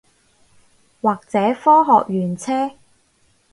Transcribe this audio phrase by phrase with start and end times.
[0.99, 2.75] 或者科學園車